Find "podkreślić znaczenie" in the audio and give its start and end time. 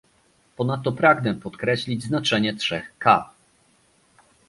1.35-2.55